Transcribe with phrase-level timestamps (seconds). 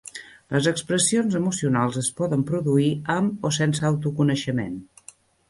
[0.53, 4.83] Les expressions emocionals es poden produir amb o sense autoconeixement.